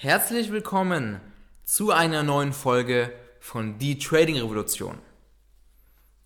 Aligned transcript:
Herzlich 0.00 0.52
willkommen 0.52 1.20
zu 1.64 1.90
einer 1.90 2.22
neuen 2.22 2.52
Folge 2.52 3.12
von 3.40 3.80
Die 3.80 3.98
Trading 3.98 4.36
Revolution. 4.36 4.96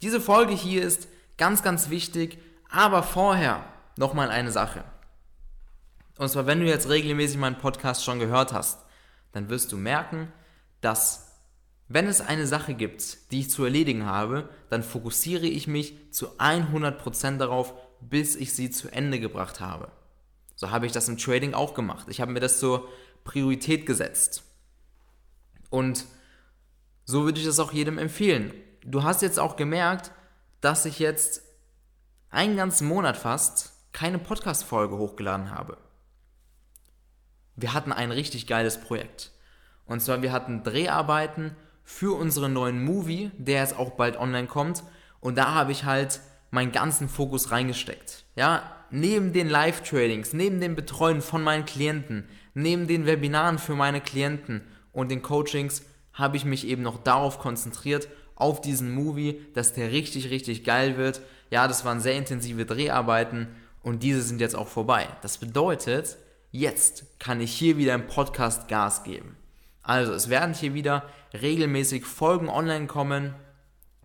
Diese 0.02 0.21
Folge 0.21 0.52
hier 0.52 0.83
ist 0.83 1.08
ganz, 1.38 1.62
ganz 1.62 1.88
wichtig, 1.88 2.37
aber 2.69 3.03
vorher 3.03 3.64
nochmal 3.96 4.29
eine 4.29 4.53
Sache. 4.53 4.85
Und 6.19 6.29
zwar, 6.29 6.45
wenn 6.45 6.61
du 6.61 6.66
jetzt 6.66 6.90
regelmäßig 6.90 7.38
meinen 7.38 7.56
Podcast 7.56 8.04
schon 8.04 8.19
gehört 8.19 8.53
hast, 8.53 8.79
dann 9.33 9.49
wirst 9.49 9.73
du 9.73 9.79
merken, 9.79 10.31
dass 10.83 11.41
wenn 11.89 12.09
es 12.09 12.21
eine 12.21 12.47
Sache 12.47 12.75
gibt, 12.75 13.33
die 13.33 13.41
ich 13.41 13.49
zu 13.49 13.65
erledigen 13.65 14.04
habe, 14.04 14.51
dann 14.69 14.83
fokussiere 14.83 15.47
ich 15.47 15.67
mich 15.67 16.12
zu 16.12 16.39
100% 16.39 17.39
darauf, 17.39 17.73
bis 18.02 18.37
ich 18.37 18.52
sie 18.52 18.70
zu 18.70 18.91
Ende 18.91 19.19
gebracht 19.19 19.61
habe. 19.61 19.91
So 20.57 20.70
habe 20.70 20.84
ich 20.84 20.93
das 20.93 21.09
im 21.09 21.16
Trading 21.16 21.55
auch 21.55 21.73
gemacht. 21.73 22.09
Ich 22.11 22.20
habe 22.20 22.33
mir 22.33 22.41
das 22.41 22.59
zur 22.59 22.87
Priorität 23.25 23.87
gesetzt. 23.87 24.45
Und 25.71 26.07
so 27.05 27.25
würde 27.25 27.41
ich 27.41 27.47
das 27.47 27.61
auch 27.61 27.73
jedem 27.73 27.99
empfehlen. 27.99 28.53
Du 28.85 29.03
hast 29.03 29.23
jetzt 29.23 29.39
auch 29.39 29.57
gemerkt, 29.57 30.13
dass 30.61 30.85
ich 30.85 30.99
jetzt 30.99 31.43
einen 32.30 32.57
ganzen 32.57 32.87
Monat 32.87 33.16
fast 33.16 33.73
keine 33.93 34.19
Podcast-Folge 34.19 34.97
hochgeladen 34.97 35.51
habe. 35.51 35.77
Wir 37.57 37.75
hatten 37.75 37.93
ein 37.93 38.11
richtig 38.11 38.47
geiles 38.47 38.80
Projekt. 38.80 39.33
Und 39.85 40.01
zwar, 40.01 40.23
wir 40.23 40.33
hatten 40.33 40.63
Dreharbeiten 40.63 41.55
für 41.85 42.16
unseren 42.16 42.52
neuen 42.52 42.83
Movie, 42.83 43.30
der 43.37 43.61
jetzt 43.61 43.77
auch 43.77 43.91
bald 43.93 44.16
online 44.16 44.47
kommt. 44.47 44.83
Und 45.21 45.37
da 45.37 45.52
habe 45.52 45.73
ich 45.73 45.85
halt 45.85 46.21
meinen 46.51 46.73
ganzen 46.73 47.09
Fokus 47.09 47.51
reingesteckt. 47.51 48.25
Ja, 48.37 48.63
neben 48.91 49.33
den 49.33 49.49
Live-Tradings, 49.49 50.33
neben 50.33 50.61
dem 50.61 50.77
Betreuen 50.77 51.21
von 51.21 51.43
meinen 51.43 51.65
Klienten, 51.65 52.29
neben 52.55 52.87
den 52.87 53.06
Webinaren 53.06 53.59
für 53.59 53.74
meine 53.74 54.01
Klienten 54.01 54.62
und 54.93 55.10
den 55.10 55.23
Coachings 55.23 55.83
habe 56.12 56.37
ich 56.37 56.45
mich 56.45 56.66
eben 56.66 56.83
noch 56.83 57.02
darauf 57.02 57.38
konzentriert, 57.38 58.09
auf 58.35 58.60
diesen 58.60 58.93
Movie, 58.93 59.40
dass 59.54 59.73
der 59.73 59.93
richtig, 59.93 60.30
richtig 60.30 60.65
geil 60.65 60.96
wird. 60.96 61.21
Ja, 61.51 61.68
das 61.68 61.85
waren 61.85 62.01
sehr 62.01 62.16
intensive 62.16 62.66
Dreharbeiten 62.66 63.49
und 63.82 64.02
diese 64.02 64.22
sind 64.22 64.40
jetzt 64.40 64.56
auch 64.56 64.68
vorbei. 64.68 65.08
Das 65.22 65.38
bedeutet, 65.38 66.16
jetzt 66.50 67.18
kann 67.18 67.40
ich 67.40 67.52
hier 67.52 67.77
wieder 67.77 67.94
im 67.94 68.06
Podcast 68.06 68.68
Gas 68.68 69.05
geben. 69.05 69.36
Also, 69.82 70.12
es 70.12 70.28
werden 70.28 70.55
hier 70.55 70.74
wieder 70.74 71.08
regelmäßig 71.32 72.05
Folgen 72.05 72.48
online 72.48 72.86
kommen, 72.86 73.34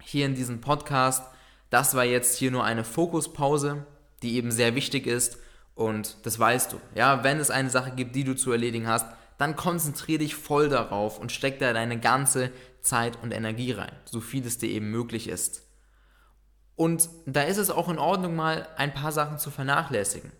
hier 0.02 0.25
in 0.25 0.35
diesem 0.35 0.61
Podcast. 0.61 1.23
Das 1.69 1.95
war 1.95 2.05
jetzt 2.05 2.38
hier 2.38 2.52
nur 2.52 2.63
eine 2.63 2.83
Fokuspause, 2.83 3.85
die 4.23 4.35
eben 4.35 4.52
sehr 4.52 4.75
wichtig 4.75 5.05
ist 5.05 5.38
und 5.78 6.25
das 6.25 6.39
weißt 6.39 6.73
du. 6.73 6.81
Ja, 6.95 7.23
wenn 7.23 7.39
es 7.39 7.52
eine 7.52 7.70
Sache 7.70 7.92
gibt, 7.92 8.16
die 8.16 8.23
du 8.23 8.36
zu 8.36 8.52
erledigen 8.52 8.88
hast, 8.88 9.06
dann 9.38 9.56
konzentriere 9.56 10.19
dich 10.19 10.36
voll 10.36 10.69
darauf 10.69 11.19
und 11.19 11.31
steck 11.31 11.59
da 11.59 11.72
deine 11.72 12.00
ganze 12.00 12.52
Zeit 12.81 13.22
und 13.22 13.31
Energie 13.31 13.72
rein, 13.73 13.95
so 14.06 14.19
viel 14.19 14.45
es 14.45 14.58
dir 14.58 14.69
eben 14.69 14.89
möglich 14.89 15.30
ist. 15.30 15.61
Und 16.75 17.09
da 17.28 17.44
ist 17.44 17.58
es 17.58 17.69
auch 17.69 17.89
in 17.89 18.00
Ordnung, 18.00 18.36
mal 18.36 18.67
ein 18.75 18.92
paar 18.94 19.11
Sachen 19.11 19.38
zu 19.38 19.52
vernachlässigen. 19.52 20.31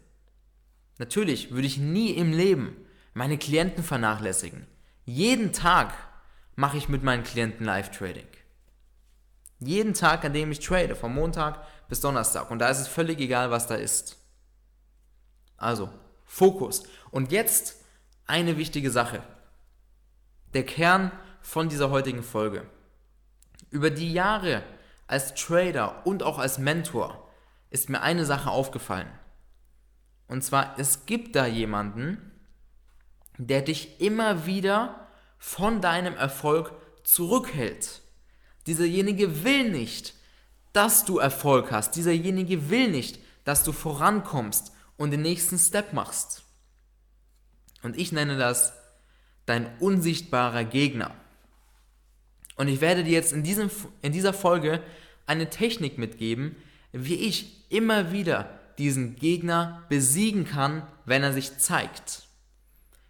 Natürlich 0.98 1.52
würde 1.52 1.68
ich 1.68 1.78
nie 1.78 2.12
im 2.12 2.32
Leben 2.34 2.76
meine 3.14 3.38
Klienten 3.38 3.84
vernachlässigen. 3.84 4.66
Jeden 5.06 5.54
Tag 5.54 5.94
mache 6.56 6.78
ich 6.78 6.90
mit 6.90 7.04
meinen 7.04 7.24
Klienten 7.24 7.64
Live-Trading. 7.64 8.28
Jeden 9.60 9.94
Tag, 9.94 10.26
an 10.26 10.34
dem 10.34 10.52
ich 10.52 10.60
trade, 10.60 10.96
von 10.96 11.14
Montag 11.14 11.64
bis 11.90 12.02
Donnerstag. 12.02 12.50
Und 12.50 12.58
da 12.58 12.70
ist 12.70 12.80
es 12.80 12.88
völlig 12.88 13.20
egal, 13.20 13.52
was 13.52 13.68
da 13.68 13.76
ist. 13.76 14.17
Also, 15.58 15.90
Fokus. 16.26 16.84
Und 17.12 17.32
jetzt 17.32 17.84
eine 18.26 18.58
wichtige 18.58 18.92
Sache. 18.92 19.24
Der 20.54 20.66
Kern 20.66 21.12
von 21.42 21.70
dieser 21.70 21.90
heutigen 21.90 22.24
Folge. 22.24 22.66
Über 23.70 23.90
die 23.90 24.14
Jahre 24.14 24.64
als 25.08 25.34
Trader 25.34 26.06
und 26.06 26.24
auch 26.24 26.38
als 26.38 26.58
Mentor 26.58 27.30
ist 27.70 27.90
mir 27.90 28.02
eine 28.02 28.26
Sache 28.26 28.50
aufgefallen. 28.50 29.08
Und 30.28 30.44
zwar, 30.44 30.78
es 30.78 31.06
gibt 31.06 31.36
da 31.36 31.46
jemanden, 31.46 32.32
der 33.38 33.62
dich 33.62 34.02
immer 34.02 34.46
wieder 34.46 35.08
von 35.38 35.82
deinem 35.82 36.16
Erfolg 36.16 36.74
zurückhält. 37.04 38.02
Dieserjenige 38.66 39.44
will 39.44 39.70
nicht, 39.70 40.14
dass 40.74 41.06
du 41.06 41.20
Erfolg 41.20 41.72
hast. 41.72 41.96
Dieserjenige 41.96 42.70
will 42.70 42.90
nicht, 42.90 43.20
dass 43.46 43.64
du 43.64 43.72
vorankommst 43.72 44.74
und 44.98 45.12
den 45.12 45.22
nächsten 45.22 45.58
Step 45.58 45.94
machst. 45.94 46.44
Und 47.84 47.98
ich 47.98 48.12
nenne 48.12 48.38
das 48.38 48.74
dein 49.46 49.78
unsichtbarer 49.80 50.66
Gegner. 50.66 51.16
Und 52.56 52.68
ich 52.68 52.82
werde 52.82 53.04
dir 53.04 53.14
jetzt 53.14 53.34
in, 53.34 53.44
diesem, 53.44 53.70
in 54.02 54.12
dieser 54.12 54.34
Folge 54.34 54.84
eine 55.26 55.50
Technik 55.50 55.98
mitgeben, 55.98 56.56
wie 56.92 57.16
ich 57.16 57.72
immer 57.72 58.12
wieder 58.12 58.60
diesen 58.78 59.16
Gegner 59.16 59.86
besiegen 59.90 60.46
kann, 60.46 60.86
wenn 61.06 61.24
er 61.24 61.34
sich 61.34 61.58
zeigt. 61.58 62.24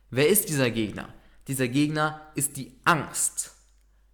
Wer 0.09 0.27
ist 0.27 0.49
dieser 0.49 0.69
Gegner? 0.69 1.13
Dieser 1.47 1.67
Gegner 1.67 2.21
ist 2.35 2.57
die 2.57 2.71
Angst. 2.83 3.55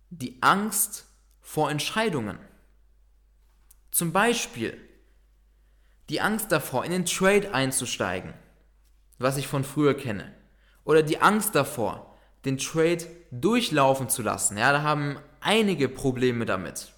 Die 0.10 0.38
Angst 0.42 1.06
vor 1.42 1.72
Entscheidungen. 1.72 2.38
Zum 3.92 4.12
Beispiel 4.12 4.78
die 6.10 6.22
Angst 6.22 6.52
davor, 6.52 6.86
in 6.86 6.92
den 6.92 7.06
Trade 7.06 7.54
einzusteigen, 7.54 8.34
was 9.20 9.38
ich 9.38 9.48
von 9.48 9.64
früher 9.64 9.94
kenne. 9.96 10.34
Oder 10.84 11.04
die 11.04 11.22
Angst 11.22 11.56
davor, 11.56 12.18
den 12.46 12.58
Trade 12.58 13.06
durchlaufen 13.32 14.10
zu 14.10 14.22
lassen. 14.22 14.58
Ja, 14.58 14.72
da 14.72 14.82
haben 14.82 15.18
einige 15.40 15.88
Probleme 15.88 16.46
damit. 16.46 16.94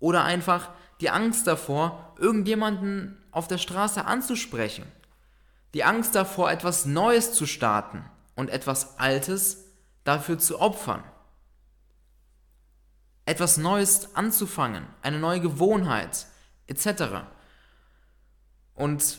Oder 0.00 0.24
einfach 0.24 0.70
die 1.00 1.10
Angst 1.10 1.46
davor, 1.46 2.14
irgendjemanden 2.18 3.16
auf 3.30 3.48
der 3.48 3.58
Straße 3.58 4.04
anzusprechen. 4.04 4.84
Die 5.74 5.84
Angst 5.84 6.14
davor, 6.14 6.50
etwas 6.50 6.84
Neues 6.84 7.32
zu 7.32 7.46
starten 7.46 8.04
und 8.34 8.50
etwas 8.50 8.98
Altes 8.98 9.64
dafür 10.04 10.38
zu 10.38 10.60
opfern. 10.60 11.04
Etwas 13.24 13.56
Neues 13.56 14.16
anzufangen, 14.16 14.86
eine 15.02 15.18
neue 15.18 15.40
Gewohnheit, 15.40 16.26
etc. 16.66 17.24
Und 18.74 19.18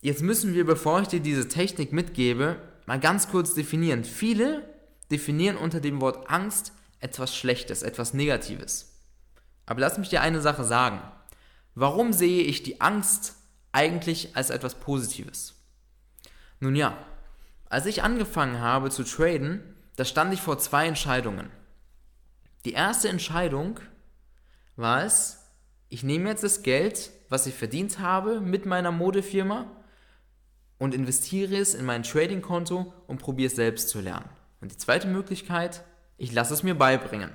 jetzt 0.00 0.22
müssen 0.22 0.54
wir, 0.54 0.66
bevor 0.66 1.00
ich 1.00 1.08
dir 1.08 1.20
diese 1.20 1.48
Technik 1.48 1.92
mitgebe, 1.92 2.56
mal 2.86 3.00
ganz 3.00 3.28
kurz 3.28 3.54
definieren. 3.54 4.04
Viele 4.04 4.68
definieren 5.10 5.56
unter 5.56 5.80
dem 5.80 6.00
Wort 6.00 6.30
Angst 6.30 6.72
etwas 7.00 7.36
Schlechtes, 7.36 7.82
etwas 7.82 8.14
Negatives. 8.14 9.00
Aber 9.66 9.80
lass 9.80 9.98
mich 9.98 10.08
dir 10.08 10.20
eine 10.20 10.40
Sache 10.40 10.64
sagen. 10.64 11.00
Warum 11.74 12.12
sehe 12.12 12.42
ich 12.42 12.62
die 12.62 12.80
Angst 12.80 13.36
eigentlich 13.72 14.36
als 14.36 14.50
etwas 14.50 14.76
Positives? 14.76 15.54
Nun 16.60 16.76
ja, 16.76 16.96
als 17.68 17.86
ich 17.86 18.02
angefangen 18.02 18.60
habe 18.60 18.90
zu 18.90 19.04
traden, 19.04 19.62
da 19.96 20.04
stand 20.04 20.32
ich 20.32 20.40
vor 20.40 20.58
zwei 20.58 20.86
Entscheidungen. 20.86 21.50
Die 22.64 22.72
erste 22.72 23.08
Entscheidung 23.08 23.80
war 24.76 25.04
es, 25.04 25.40
ich 25.88 26.02
nehme 26.02 26.30
jetzt 26.30 26.44
das 26.44 26.62
Geld, 26.62 27.10
was 27.28 27.46
ich 27.46 27.54
verdient 27.54 27.98
habe 27.98 28.40
mit 28.40 28.66
meiner 28.66 28.92
Modefirma 28.92 29.70
und 30.78 30.94
investiere 30.94 31.56
es 31.56 31.74
in 31.74 31.84
mein 31.84 32.02
Trading-Konto 32.02 32.92
und 33.06 33.18
probiere 33.18 33.48
es 33.48 33.56
selbst 33.56 33.88
zu 33.88 34.00
lernen. 34.00 34.28
Und 34.60 34.72
die 34.72 34.76
zweite 34.76 35.08
Möglichkeit, 35.08 35.84
ich 36.16 36.32
lasse 36.32 36.54
es 36.54 36.62
mir 36.62 36.74
beibringen. 36.74 37.30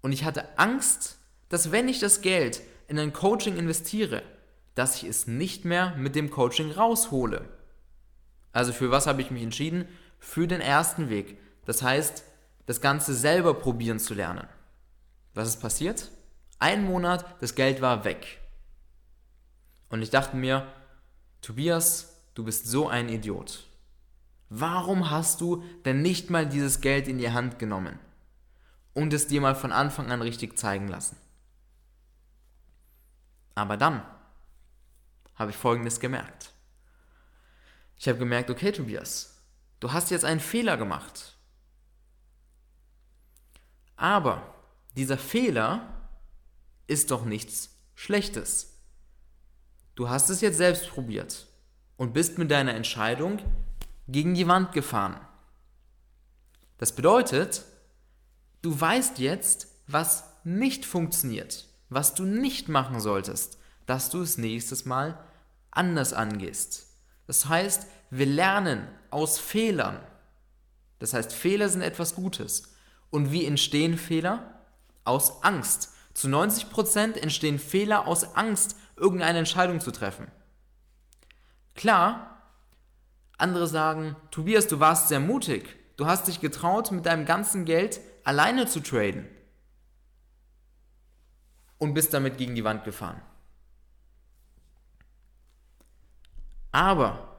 Und 0.00 0.12
ich 0.12 0.24
hatte 0.24 0.58
Angst, 0.58 1.18
dass 1.48 1.72
wenn 1.72 1.88
ich 1.88 2.00
das 2.00 2.20
Geld 2.22 2.62
in 2.88 2.98
ein 2.98 3.12
Coaching 3.12 3.56
investiere, 3.56 4.22
dass 4.74 4.96
ich 4.96 5.08
es 5.08 5.26
nicht 5.26 5.64
mehr 5.64 5.94
mit 5.96 6.14
dem 6.14 6.30
Coaching 6.30 6.70
raushole. 6.70 7.48
Also 8.52 8.72
für 8.72 8.90
was 8.90 9.06
habe 9.06 9.20
ich 9.20 9.30
mich 9.30 9.42
entschieden? 9.42 9.86
Für 10.18 10.46
den 10.46 10.60
ersten 10.60 11.08
Weg. 11.08 11.38
Das 11.66 11.82
heißt, 11.82 12.24
das 12.66 12.80
Ganze 12.80 13.14
selber 13.14 13.54
probieren 13.54 13.98
zu 13.98 14.14
lernen. 14.14 14.46
Was 15.34 15.48
ist 15.48 15.60
passiert? 15.60 16.10
Ein 16.60 16.84
Monat, 16.84 17.24
das 17.40 17.54
Geld 17.54 17.80
war 17.80 18.04
weg. 18.04 18.38
Und 19.88 20.02
ich 20.02 20.10
dachte 20.10 20.36
mir, 20.36 20.72
Tobias, 21.40 22.22
du 22.34 22.44
bist 22.44 22.66
so 22.66 22.86
ein 22.88 23.08
Idiot. 23.08 23.66
Warum 24.50 25.10
hast 25.10 25.40
du 25.40 25.64
denn 25.84 26.02
nicht 26.02 26.28
mal 26.28 26.46
dieses 26.46 26.80
Geld 26.80 27.08
in 27.08 27.18
die 27.18 27.30
Hand 27.30 27.58
genommen 27.58 27.98
und 28.94 29.12
es 29.14 29.26
dir 29.26 29.40
mal 29.40 29.54
von 29.54 29.72
Anfang 29.72 30.12
an 30.12 30.20
richtig 30.20 30.58
zeigen 30.58 30.88
lassen? 30.88 31.16
Aber 33.54 33.76
dann 33.76 34.02
habe 35.36 35.50
ich 35.50 35.56
Folgendes 35.56 35.98
gemerkt. 35.98 36.52
Ich 37.96 38.06
habe 38.08 38.18
gemerkt, 38.18 38.50
okay 38.50 38.72
Tobias, 38.72 39.42
du 39.80 39.92
hast 39.92 40.10
jetzt 40.10 40.24
einen 40.24 40.40
Fehler 40.40 40.76
gemacht. 40.76 41.36
Aber 43.96 44.54
dieser 44.96 45.18
Fehler 45.18 45.99
ist 46.90 47.12
doch 47.12 47.24
nichts 47.24 47.70
Schlechtes. 47.94 48.74
Du 49.94 50.08
hast 50.08 50.28
es 50.28 50.40
jetzt 50.40 50.56
selbst 50.56 50.88
probiert 50.88 51.46
und 51.96 52.12
bist 52.12 52.36
mit 52.36 52.50
deiner 52.50 52.74
Entscheidung 52.74 53.38
gegen 54.08 54.34
die 54.34 54.48
Wand 54.48 54.72
gefahren. 54.72 55.20
Das 56.78 56.92
bedeutet, 56.92 57.64
du 58.62 58.78
weißt 58.78 59.20
jetzt, 59.20 59.68
was 59.86 60.24
nicht 60.42 60.84
funktioniert, 60.84 61.68
was 61.90 62.14
du 62.14 62.24
nicht 62.24 62.68
machen 62.68 62.98
solltest, 62.98 63.58
dass 63.86 64.10
du 64.10 64.22
es 64.22 64.36
nächstes 64.36 64.84
Mal 64.84 65.22
anders 65.70 66.12
angehst. 66.12 66.88
Das 67.28 67.46
heißt, 67.46 67.86
wir 68.10 68.26
lernen 68.26 68.88
aus 69.10 69.38
Fehlern. 69.38 70.00
Das 70.98 71.14
heißt, 71.14 71.32
Fehler 71.32 71.68
sind 71.68 71.82
etwas 71.82 72.16
Gutes. 72.16 72.64
Und 73.10 73.30
wie 73.30 73.44
entstehen 73.44 73.96
Fehler? 73.96 74.64
Aus 75.04 75.44
Angst. 75.44 75.92
Zu 76.14 76.28
90% 76.28 77.16
entstehen 77.16 77.58
Fehler 77.58 78.06
aus 78.06 78.34
Angst, 78.34 78.76
irgendeine 78.96 79.38
Entscheidung 79.38 79.80
zu 79.80 79.90
treffen. 79.90 80.30
Klar, 81.74 82.42
andere 83.38 83.66
sagen, 83.66 84.16
Tobias, 84.30 84.66
du 84.66 84.80
warst 84.80 85.08
sehr 85.08 85.20
mutig. 85.20 85.76
Du 85.96 86.06
hast 86.06 86.28
dich 86.28 86.40
getraut, 86.40 86.90
mit 86.92 87.06
deinem 87.06 87.24
ganzen 87.24 87.64
Geld 87.64 88.00
alleine 88.24 88.66
zu 88.66 88.80
traden. 88.80 89.26
Und 91.78 91.94
bist 91.94 92.12
damit 92.12 92.36
gegen 92.36 92.54
die 92.54 92.64
Wand 92.64 92.84
gefahren. 92.84 93.22
Aber 96.72 97.30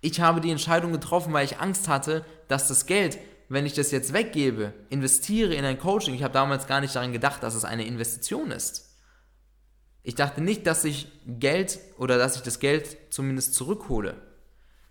ich 0.00 0.20
habe 0.20 0.40
die 0.40 0.50
Entscheidung 0.50 0.92
getroffen, 0.92 1.32
weil 1.32 1.44
ich 1.44 1.58
Angst 1.58 1.88
hatte, 1.88 2.24
dass 2.48 2.68
das 2.68 2.86
Geld, 2.86 3.18
wenn 3.48 3.66
ich 3.66 3.74
das 3.74 3.90
jetzt 3.90 4.12
weggebe, 4.12 4.72
investiere 4.88 5.54
in 5.54 5.64
ein 5.64 5.78
Coaching, 5.78 6.14
ich 6.14 6.22
habe 6.22 6.34
damals 6.34 6.66
gar 6.66 6.80
nicht 6.80 6.94
daran 6.94 7.12
gedacht, 7.12 7.42
dass 7.42 7.54
es 7.54 7.64
eine 7.64 7.86
Investition 7.86 8.50
ist. 8.50 8.96
Ich 10.02 10.14
dachte 10.14 10.40
nicht, 10.40 10.66
dass 10.66 10.84
ich 10.84 11.08
Geld 11.26 11.78
oder 11.98 12.18
dass 12.18 12.36
ich 12.36 12.42
das 12.42 12.60
Geld 12.60 12.96
zumindest 13.10 13.54
zurückhole. 13.54 14.14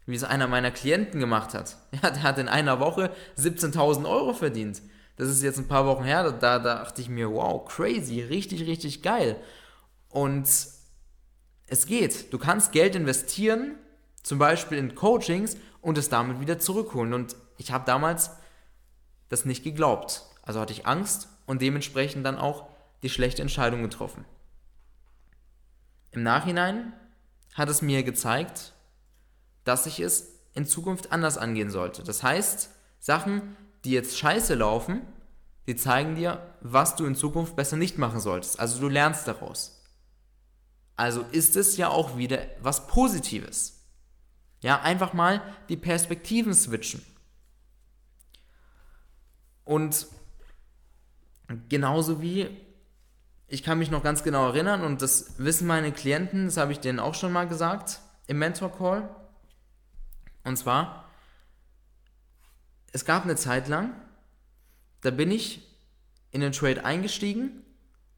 Wie 0.06 0.16
es 0.16 0.24
einer 0.24 0.48
meiner 0.48 0.72
Klienten 0.72 1.20
gemacht 1.20 1.54
hat. 1.54 1.78
Ja, 2.04 2.12
der 2.12 2.24
hat 2.24 2.38
in 2.38 2.48
einer 2.48 2.80
Woche 2.80 3.12
17.000 3.38 4.08
Euro 4.10 4.34
verdient. 4.34 4.82
Das 5.18 5.30
ist 5.30 5.42
jetzt 5.42 5.58
ein 5.58 5.68
paar 5.68 5.86
Wochen 5.86 6.04
her, 6.04 6.24
da, 6.24 6.60
da 6.60 6.60
dachte 6.60 7.02
ich 7.02 7.10
mir, 7.10 7.32
wow, 7.32 7.66
crazy, 7.66 8.22
richtig, 8.22 8.68
richtig 8.68 9.02
geil. 9.02 9.38
Und 10.10 10.48
es 11.68 11.86
geht. 11.86 12.34
Du 12.34 12.38
kannst 12.38 12.72
Geld 12.72 12.96
investieren, 12.96 13.76
zum 14.22 14.38
Beispiel 14.38 14.78
in 14.78 14.96
Coachings, 14.96 15.58
und 15.82 15.98
es 15.98 16.10
damit 16.10 16.40
wieder 16.42 16.60
zurückholen. 16.60 17.14
Und 17.14 17.36
ich 17.58 17.72
habe 17.72 17.86
damals 17.86 18.32
das 19.30 19.46
nicht 19.46 19.64
geglaubt. 19.64 20.24
Also 20.42 20.60
hatte 20.60 20.74
ich 20.74 20.86
Angst 20.86 21.28
und 21.46 21.62
dementsprechend 21.62 22.26
dann 22.26 22.38
auch 22.38 22.68
die 23.04 23.10
schlechte 23.10 23.42
Entscheidung 23.42 23.82
getroffen. 23.82 24.26
Im 26.12 26.24
Nachhinein 26.24 26.94
hat 27.54 27.70
es 27.70 27.82
mir 27.82 28.04
gezeigt, 28.04 28.74
dass 29.64 29.86
ich 29.86 30.00
es 30.00 30.28
in 30.54 30.66
Zukunft 30.66 31.12
anders 31.12 31.38
angehen 31.38 31.70
sollte. 31.70 32.04
Das 32.04 32.24
heißt, 32.24 32.70
Sachen, 33.00 33.56
die 33.84 33.92
jetzt 33.92 34.18
scheiße 34.18 34.56
laufen, 34.56 35.02
die 35.68 35.76
zeigen 35.76 36.16
dir, 36.16 36.56
was 36.62 36.96
du 36.96 37.06
in 37.06 37.16
Zukunft 37.16 37.56
besser 37.56 37.76
nicht 37.76 37.98
machen 37.98 38.20
solltest. 38.20 38.60
Also 38.60 38.80
du 38.80 38.88
lernst 38.88 39.28
daraus. 39.28 39.84
Also 40.96 41.22
ist 41.32 41.56
es 41.56 41.78
ja 41.78 41.90
auch 41.90 42.18
wieder 42.18 42.40
was 42.62 42.88
Positives. 42.88 43.84
Ja, 44.62 44.82
einfach 44.82 45.14
mal 45.14 45.42
die 45.70 45.78
Perspektiven 45.78 46.54
switchen. 46.54 47.06
Und 49.66 50.08
genauso 51.68 52.22
wie, 52.22 52.50
ich 53.48 53.64
kann 53.64 53.80
mich 53.80 53.92
noch 53.92 54.04
ganz 54.04 54.24
genau 54.24 54.48
erinnern 54.48 54.84
und 54.84 55.02
das 55.02 55.36
wissen 55.38 55.68
meine 55.68 55.92
Klienten, 55.92 56.46
das 56.46 56.58
habe 56.58 56.72
ich 56.72 56.80
denen 56.80 57.00
auch 57.00 57.14
schon 57.14 57.32
mal 57.32 57.48
gesagt 57.48 58.00
im 58.28 58.40
Mentor 58.40 58.72
Call. 58.76 59.10
Und 60.44 60.58
zwar, 60.58 61.06
es 62.92 63.06
gab 63.06 63.24
eine 63.24 63.36
Zeit 63.36 63.68
lang, 63.68 63.94
da 65.02 65.12
bin 65.12 65.32
ich 65.32 65.68
in 66.32 66.42
den 66.42 66.52
Trade 66.52 66.86
eingestiegen 66.86 67.64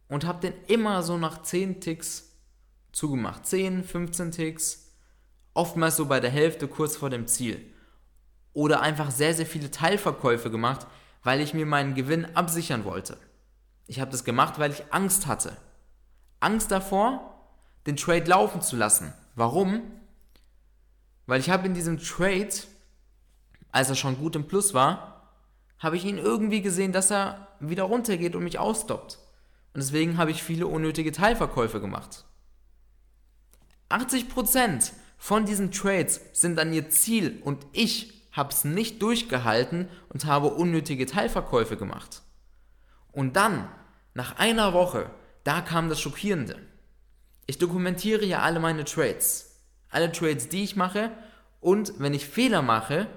und 0.07 0.25
habe 0.25 0.41
den 0.41 0.53
immer 0.67 1.03
so 1.03 1.17
nach 1.17 1.41
10 1.41 1.81
Ticks 1.81 2.31
zugemacht. 2.91 3.45
10, 3.45 3.83
15 3.83 4.31
Ticks, 4.31 4.91
oftmals 5.53 5.97
so 5.97 6.05
bei 6.05 6.19
der 6.19 6.29
Hälfte 6.29 6.67
kurz 6.67 6.95
vor 6.95 7.09
dem 7.09 7.27
Ziel. 7.27 7.73
Oder 8.53 8.81
einfach 8.81 9.11
sehr, 9.11 9.33
sehr 9.33 9.45
viele 9.45 9.69
Teilverkäufe 9.69 10.49
gemacht, 10.49 10.87
weil 11.23 11.41
ich 11.41 11.53
mir 11.53 11.65
meinen 11.65 11.95
Gewinn 11.95 12.35
absichern 12.35 12.85
wollte. 12.85 13.17
Ich 13.87 13.99
habe 13.99 14.11
das 14.11 14.23
gemacht, 14.23 14.59
weil 14.59 14.71
ich 14.71 14.93
Angst 14.93 15.27
hatte. 15.27 15.57
Angst 16.39 16.71
davor, 16.71 17.35
den 17.85 17.95
Trade 17.95 18.25
laufen 18.25 18.61
zu 18.61 18.75
lassen. 18.75 19.13
Warum? 19.35 19.81
Weil 21.25 21.39
ich 21.39 21.49
habe 21.49 21.67
in 21.67 21.73
diesem 21.73 21.97
Trade, 21.99 22.49
als 23.71 23.89
er 23.89 23.95
schon 23.95 24.17
gut 24.17 24.35
im 24.35 24.47
Plus 24.47 24.73
war, 24.73 25.31
habe 25.79 25.95
ich 25.95 26.05
ihn 26.05 26.17
irgendwie 26.17 26.61
gesehen, 26.61 26.91
dass 26.91 27.11
er 27.11 27.47
wieder 27.59 27.83
runtergeht 27.83 28.35
und 28.35 28.43
mich 28.43 28.59
ausstoppt. 28.59 29.19
Und 29.73 29.83
deswegen 29.83 30.17
habe 30.17 30.31
ich 30.31 30.43
viele 30.43 30.67
unnötige 30.67 31.11
Teilverkäufe 31.11 31.79
gemacht. 31.79 32.25
80% 33.89 34.91
von 35.17 35.45
diesen 35.45 35.71
Trades 35.71 36.21
sind 36.33 36.59
an 36.59 36.73
ihr 36.73 36.89
Ziel 36.89 37.41
und 37.43 37.65
ich 37.71 38.16
habe 38.37 38.51
es 38.51 38.63
nicht 38.63 39.01
durchgehalten 39.01 39.89
und 40.09 40.25
habe 40.25 40.47
unnötige 40.47 41.05
Teilverkäufe 41.05 41.75
gemacht. 41.75 42.21
Und 43.11 43.35
dann, 43.35 43.67
nach 44.13 44.37
einer 44.37 44.73
Woche, 44.73 45.09
da 45.43 45.61
kam 45.61 45.89
das 45.89 45.99
Schockierende. 45.99 46.57
Ich 47.47 47.57
dokumentiere 47.57 48.25
ja 48.25 48.41
alle 48.41 48.59
meine 48.59 48.85
Trades. 48.85 49.63
Alle 49.89 50.11
Trades, 50.11 50.49
die 50.49 50.63
ich 50.63 50.75
mache 50.75 51.11
und 51.59 51.93
wenn 51.97 52.13
ich 52.13 52.27
Fehler 52.27 52.61
mache, 52.61 53.07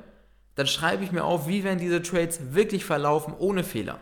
dann 0.54 0.66
schreibe 0.66 1.04
ich 1.04 1.12
mir 1.12 1.24
auf, 1.24 1.46
wie 1.46 1.64
werden 1.64 1.78
diese 1.78 2.02
Trades 2.02 2.54
wirklich 2.54 2.84
verlaufen 2.84 3.34
ohne 3.36 3.64
Fehler. 3.64 4.00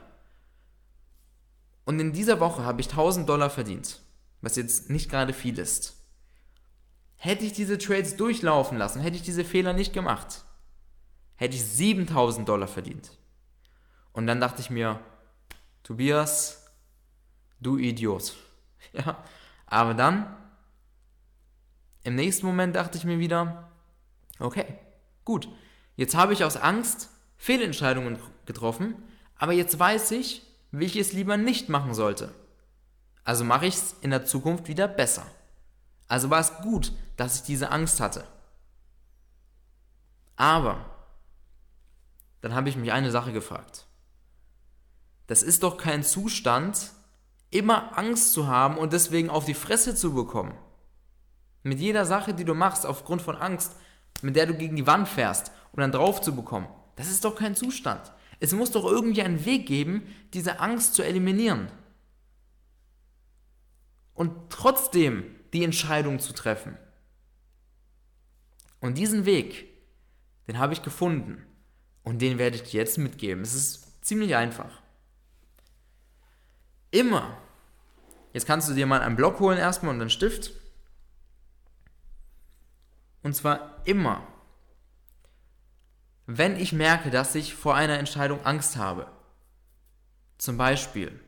Und 1.84 2.00
in 2.00 2.12
dieser 2.12 2.40
Woche 2.40 2.64
habe 2.64 2.80
ich 2.80 2.88
1000 2.88 3.28
Dollar 3.28 3.48
verdient, 3.48 4.00
was 4.40 4.56
jetzt 4.56 4.90
nicht 4.90 5.10
gerade 5.10 5.32
viel 5.32 5.58
ist. 5.58 5.96
Hätte 7.16 7.44
ich 7.44 7.52
diese 7.52 7.78
Trades 7.78 8.16
durchlaufen 8.16 8.76
lassen, 8.78 9.00
hätte 9.00 9.16
ich 9.16 9.22
diese 9.22 9.44
Fehler 9.44 9.72
nicht 9.72 9.92
gemacht, 9.92 10.44
hätte 11.38 11.56
ich 11.56 11.64
7000 11.64 12.48
Dollar 12.48 12.68
verdient. 12.68 13.12
Und 14.12 14.26
dann 14.26 14.40
dachte 14.40 14.60
ich 14.60 14.68
mir, 14.68 15.00
Tobias, 15.82 16.66
du 17.60 17.78
Idiot. 17.78 18.34
Ja, 18.92 19.22
aber 19.66 19.92
dann, 19.92 20.34
im 22.02 22.14
nächsten 22.14 22.46
Moment 22.46 22.74
dachte 22.74 22.96
ich 22.96 23.04
mir 23.04 23.18
wieder, 23.18 23.68
okay, 24.38 24.64
gut, 25.24 25.46
jetzt 25.94 26.14
habe 26.14 26.32
ich 26.32 26.42
aus 26.42 26.56
Angst 26.56 27.10
Fehlentscheidungen 27.36 28.18
getroffen, 28.46 28.94
aber 29.36 29.52
jetzt 29.52 29.78
weiß 29.78 30.12
ich, 30.12 30.42
wie 30.70 30.86
ich 30.86 30.96
es 30.96 31.12
lieber 31.12 31.36
nicht 31.36 31.68
machen 31.68 31.92
sollte. 31.92 32.34
Also 33.24 33.44
mache 33.44 33.66
ich 33.66 33.74
es 33.74 33.94
in 34.00 34.10
der 34.10 34.24
Zukunft 34.24 34.68
wieder 34.68 34.88
besser. 34.88 35.26
Also 36.06 36.30
war 36.30 36.40
es 36.40 36.56
gut, 36.62 36.92
dass 37.16 37.36
ich 37.36 37.42
diese 37.42 37.70
Angst 37.70 38.00
hatte. 38.00 38.24
Aber 40.36 40.97
dann 42.40 42.54
habe 42.54 42.68
ich 42.68 42.76
mich 42.76 42.92
eine 42.92 43.10
Sache 43.10 43.32
gefragt. 43.32 43.86
Das 45.26 45.42
ist 45.42 45.62
doch 45.62 45.76
kein 45.76 46.02
Zustand, 46.02 46.92
immer 47.50 47.96
Angst 47.98 48.32
zu 48.32 48.46
haben 48.46 48.76
und 48.78 48.92
deswegen 48.92 49.30
auf 49.30 49.44
die 49.44 49.54
Fresse 49.54 49.94
zu 49.94 50.14
bekommen. 50.14 50.54
Mit 51.62 51.80
jeder 51.80 52.04
Sache, 52.04 52.34
die 52.34 52.44
du 52.44 52.54
machst, 52.54 52.86
aufgrund 52.86 53.22
von 53.22 53.36
Angst, 53.36 53.76
mit 54.22 54.36
der 54.36 54.46
du 54.46 54.54
gegen 54.54 54.76
die 54.76 54.86
Wand 54.86 55.08
fährst 55.08 55.52
und 55.72 55.80
dann 55.80 55.92
drauf 55.92 56.20
zu 56.20 56.34
bekommen, 56.34 56.68
das 56.96 57.08
ist 57.08 57.24
doch 57.24 57.36
kein 57.36 57.54
Zustand. 57.54 58.12
Es 58.40 58.52
muss 58.52 58.70
doch 58.70 58.84
irgendwie 58.84 59.22
einen 59.22 59.44
Weg 59.44 59.66
geben, 59.66 60.02
diese 60.32 60.60
Angst 60.60 60.94
zu 60.94 61.02
eliminieren. 61.02 61.70
Und 64.14 64.50
trotzdem 64.50 65.24
die 65.52 65.64
Entscheidung 65.64 66.20
zu 66.20 66.32
treffen. 66.32 66.76
Und 68.80 68.98
diesen 68.98 69.24
Weg, 69.24 69.66
den 70.46 70.58
habe 70.58 70.72
ich 70.72 70.82
gefunden. 70.82 71.44
Und 72.08 72.22
den 72.22 72.38
werde 72.38 72.56
ich 72.56 72.62
dir 72.62 72.78
jetzt 72.78 72.96
mitgeben. 72.96 73.42
Es 73.42 73.52
ist 73.52 74.02
ziemlich 74.02 74.34
einfach. 74.34 74.80
Immer. 76.90 77.36
Jetzt 78.32 78.46
kannst 78.46 78.66
du 78.66 78.72
dir 78.72 78.86
mal 78.86 79.02
einen 79.02 79.14
Block 79.14 79.40
holen 79.40 79.58
erstmal 79.58 79.94
und 79.94 80.00
einen 80.00 80.08
Stift. 80.08 80.52
Und 83.22 83.34
zwar 83.34 83.82
immer, 83.84 84.26
wenn 86.24 86.56
ich 86.56 86.72
merke, 86.72 87.10
dass 87.10 87.34
ich 87.34 87.54
vor 87.54 87.74
einer 87.74 87.98
Entscheidung 87.98 88.42
Angst 88.46 88.78
habe. 88.78 89.06
Zum 90.38 90.56
Beispiel, 90.56 91.20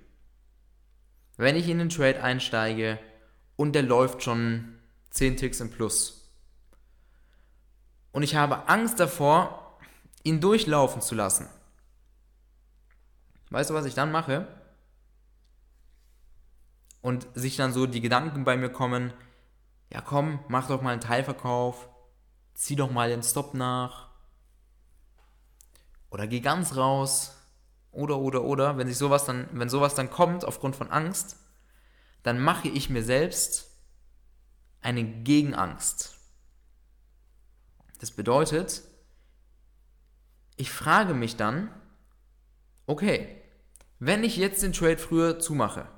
wenn 1.36 1.56
ich 1.56 1.68
in 1.68 1.76
den 1.76 1.90
Trade 1.90 2.22
einsteige 2.22 2.98
und 3.56 3.74
der 3.74 3.82
läuft 3.82 4.22
schon 4.22 4.78
10 5.10 5.36
Ticks 5.36 5.60
im 5.60 5.70
Plus. 5.70 6.32
Und 8.12 8.22
ich 8.22 8.34
habe 8.34 8.66
Angst 8.70 8.98
davor, 8.98 9.59
ihn 10.22 10.40
durchlaufen 10.40 11.02
zu 11.02 11.14
lassen. 11.14 11.48
Weißt 13.50 13.70
du, 13.70 13.74
was 13.74 13.86
ich 13.86 13.94
dann 13.94 14.12
mache? 14.12 14.46
Und 17.00 17.26
sich 17.34 17.56
dann 17.56 17.72
so 17.72 17.86
die 17.86 18.00
Gedanken 18.00 18.44
bei 18.44 18.56
mir 18.56 18.70
kommen, 18.70 19.12
ja 19.92 20.00
komm, 20.00 20.38
mach 20.48 20.68
doch 20.68 20.82
mal 20.82 20.92
einen 20.92 21.00
Teilverkauf, 21.00 21.88
zieh 22.54 22.76
doch 22.76 22.90
mal 22.90 23.08
den 23.08 23.22
Stop 23.22 23.54
nach, 23.54 24.10
oder 26.10 26.26
geh 26.26 26.40
ganz 26.40 26.76
raus 26.76 27.36
oder 27.92 28.18
oder 28.18 28.42
oder, 28.42 28.76
wenn 28.76 28.88
sich 28.88 28.98
sowas 28.98 29.24
dann, 29.24 29.48
wenn 29.52 29.68
sowas 29.68 29.94
dann 29.94 30.10
kommt 30.10 30.44
aufgrund 30.44 30.76
von 30.76 30.90
Angst, 30.90 31.36
dann 32.22 32.40
mache 32.40 32.68
ich 32.68 32.90
mir 32.90 33.02
selbst 33.02 33.70
eine 34.82 35.04
Gegenangst. 35.04 36.16
Das 37.98 38.10
bedeutet, 38.10 38.82
ich 40.60 40.70
frage 40.70 41.14
mich 41.14 41.36
dann, 41.36 41.70
okay, 42.86 43.40
wenn 43.98 44.22
ich 44.24 44.36
jetzt 44.36 44.62
den 44.62 44.74
Trade 44.74 44.98
früher 44.98 45.38
zumache, 45.38 45.88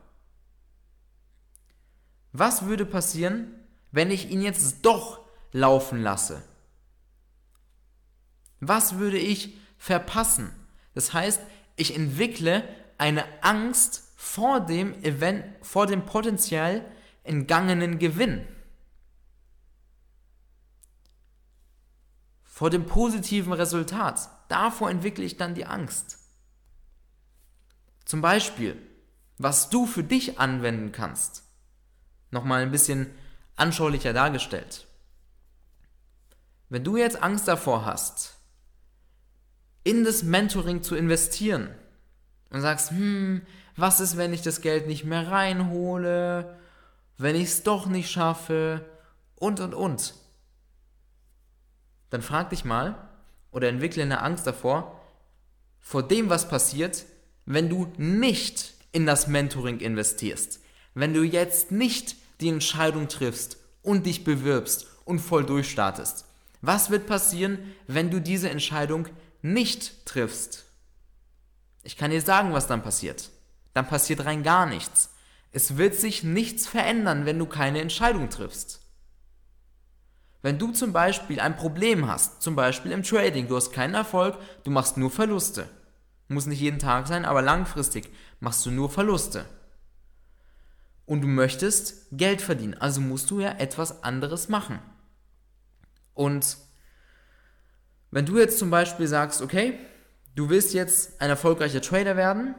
was 2.32 2.64
würde 2.64 2.86
passieren, 2.86 3.52
wenn 3.90 4.12
ich 4.12 4.30
ihn 4.30 4.40
jetzt 4.40 4.86
doch 4.86 5.26
laufen 5.50 6.00
lasse? 6.00 6.44
Was 8.60 8.98
würde 8.98 9.18
ich 9.18 9.58
verpassen? 9.78 10.52
Das 10.94 11.12
heißt, 11.12 11.40
ich 11.74 11.96
entwickle 11.96 12.62
eine 12.98 13.24
Angst 13.42 14.12
vor 14.16 14.60
dem 14.60 14.94
Event, 15.02 15.44
vor 15.60 15.86
dem 15.86 16.06
potenziell 16.06 16.84
entgangenen 17.24 17.98
Gewinn. 17.98 18.46
Vor 22.62 22.70
dem 22.70 22.86
positiven 22.86 23.52
Resultat. 23.52 24.28
Davor 24.46 24.88
entwickle 24.88 25.24
ich 25.24 25.36
dann 25.36 25.56
die 25.56 25.66
Angst. 25.66 26.18
Zum 28.04 28.20
Beispiel, 28.20 28.80
was 29.36 29.68
du 29.68 29.84
für 29.84 30.04
dich 30.04 30.38
anwenden 30.38 30.92
kannst. 30.92 31.42
Nochmal 32.30 32.62
ein 32.62 32.70
bisschen 32.70 33.10
anschaulicher 33.56 34.12
dargestellt. 34.12 34.86
Wenn 36.68 36.84
du 36.84 36.96
jetzt 36.96 37.20
Angst 37.20 37.48
davor 37.48 37.84
hast, 37.84 38.36
in 39.82 40.04
das 40.04 40.22
Mentoring 40.22 40.84
zu 40.84 40.94
investieren 40.94 41.68
und 42.50 42.60
sagst, 42.60 42.92
hm, 42.92 43.42
was 43.74 43.98
ist, 43.98 44.16
wenn 44.16 44.32
ich 44.32 44.42
das 44.42 44.60
Geld 44.60 44.86
nicht 44.86 45.04
mehr 45.04 45.32
reinhole, 45.32 46.60
wenn 47.18 47.34
ich 47.34 47.48
es 47.48 47.64
doch 47.64 47.86
nicht 47.86 48.08
schaffe 48.08 48.88
und 49.34 49.58
und 49.58 49.74
und. 49.74 50.14
Dann 52.12 52.20
frag 52.20 52.50
dich 52.50 52.66
mal 52.66 53.08
oder 53.52 53.70
entwickle 53.70 54.02
eine 54.02 54.20
Angst 54.20 54.46
davor, 54.46 55.00
vor 55.80 56.02
dem, 56.06 56.28
was 56.28 56.46
passiert, 56.46 57.06
wenn 57.46 57.70
du 57.70 57.90
nicht 57.96 58.74
in 58.92 59.06
das 59.06 59.28
Mentoring 59.28 59.80
investierst. 59.80 60.60
Wenn 60.92 61.14
du 61.14 61.22
jetzt 61.22 61.70
nicht 61.70 62.16
die 62.42 62.50
Entscheidung 62.50 63.08
triffst 63.08 63.56
und 63.80 64.04
dich 64.04 64.24
bewirbst 64.24 64.88
und 65.06 65.20
voll 65.20 65.46
durchstartest. 65.46 66.26
Was 66.60 66.90
wird 66.90 67.06
passieren, 67.06 67.58
wenn 67.86 68.10
du 68.10 68.20
diese 68.20 68.50
Entscheidung 68.50 69.08
nicht 69.40 70.04
triffst? 70.04 70.66
Ich 71.82 71.96
kann 71.96 72.10
dir 72.10 72.20
sagen, 72.20 72.52
was 72.52 72.66
dann 72.66 72.82
passiert. 72.82 73.30
Dann 73.72 73.88
passiert 73.88 74.26
rein 74.26 74.42
gar 74.42 74.66
nichts. 74.66 75.14
Es 75.50 75.78
wird 75.78 75.94
sich 75.94 76.24
nichts 76.24 76.66
verändern, 76.66 77.24
wenn 77.24 77.38
du 77.38 77.46
keine 77.46 77.80
Entscheidung 77.80 78.28
triffst. 78.28 78.81
Wenn 80.42 80.58
du 80.58 80.72
zum 80.72 80.92
Beispiel 80.92 81.38
ein 81.38 81.56
Problem 81.56 82.08
hast, 82.08 82.42
zum 82.42 82.56
Beispiel 82.56 82.90
im 82.90 83.04
Trading, 83.04 83.46
du 83.46 83.56
hast 83.56 83.72
keinen 83.72 83.94
Erfolg, 83.94 84.36
du 84.64 84.72
machst 84.72 84.96
nur 84.96 85.10
Verluste. 85.10 85.68
Muss 86.26 86.46
nicht 86.46 86.60
jeden 86.60 86.80
Tag 86.80 87.06
sein, 87.06 87.24
aber 87.24 87.42
langfristig 87.42 88.10
machst 88.40 88.66
du 88.66 88.72
nur 88.72 88.90
Verluste. 88.90 89.46
Und 91.06 91.20
du 91.20 91.28
möchtest 91.28 92.08
Geld 92.10 92.42
verdienen, 92.42 92.74
also 92.74 93.00
musst 93.00 93.30
du 93.30 93.40
ja 93.40 93.52
etwas 93.52 94.02
anderes 94.02 94.48
machen. 94.48 94.80
Und 96.14 96.56
wenn 98.10 98.26
du 98.26 98.38
jetzt 98.38 98.58
zum 98.58 98.70
Beispiel 98.70 99.06
sagst, 99.06 99.42
okay, 99.42 99.78
du 100.34 100.48
willst 100.48 100.74
jetzt 100.74 101.20
ein 101.20 101.30
erfolgreicher 101.30 101.80
Trader 101.80 102.16
werden, 102.16 102.54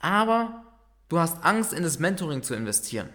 aber 0.00 0.64
du 1.08 1.18
hast 1.18 1.44
Angst, 1.44 1.72
in 1.72 1.82
das 1.82 1.98
Mentoring 1.98 2.42
zu 2.42 2.54
investieren 2.54 3.08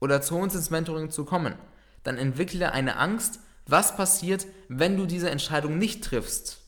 oder 0.00 0.22
zu 0.22 0.36
uns 0.36 0.54
ins 0.54 0.70
Mentoring 0.70 1.10
zu 1.10 1.24
kommen, 1.24 1.54
dann 2.02 2.18
entwickle 2.18 2.72
eine 2.72 2.96
Angst, 2.96 3.40
was 3.66 3.96
passiert, 3.96 4.46
wenn 4.68 4.96
du 4.96 5.06
diese 5.06 5.30
Entscheidung 5.30 5.78
nicht 5.78 6.04
triffst. 6.04 6.58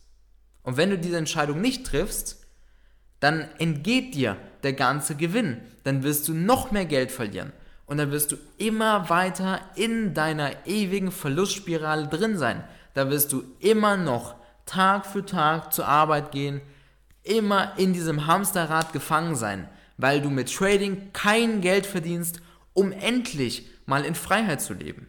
Und 0.63 0.77
wenn 0.77 0.91
du 0.91 0.99
diese 0.99 1.17
Entscheidung 1.17 1.61
nicht 1.61 1.87
triffst, 1.87 2.47
dann 3.21 3.49
entgeht 3.59 4.15
dir 4.15 4.37
der 4.63 4.73
ganze 4.73 5.17
Gewinn. 5.17 5.61
Dann 5.85 6.03
wirst 6.03 6.29
du 6.29 6.35
noch 6.35 6.71
mehr 6.71 6.85
Geld 6.85 7.11
verlieren. 7.11 7.53
Und 7.87 7.99
dann 7.99 8.11
wirst 8.11 8.33
du 8.33 8.37
immer 8.59 9.11
weiter 9.11 9.61
in 9.75 10.15
deiner 10.15 10.67
ewigen 10.67 11.11
Verlustspirale 11.11 12.09
drin 12.09 12.39
sein 12.39 12.63
da 12.95 13.11
wirst 13.11 13.33
du 13.33 13.43
immer 13.61 13.97
noch 13.97 14.35
Tag 14.67 15.07
für 15.07 15.25
Tag 15.25 15.73
zur 15.73 15.89
Arbeit 15.89 16.31
gehen, 16.31 16.61
immer 17.23 17.79
in 17.79 17.93
diesem 17.93 18.27
Hamsterrad 18.27 18.93
gefangen 18.93 19.35
sein, 19.35 19.69
weil 19.97 20.21
du 20.21 20.31
mit 20.31 20.53
Trading 20.53 21.13
kein 21.13 21.61
Geld 21.61 21.87
verdienst, 21.87 22.41
um 22.75 22.93
endlich 22.93 23.69
mal 23.87 24.05
in 24.05 24.15
Freiheit 24.15 24.61
zu 24.61 24.75
leben. 24.75 25.07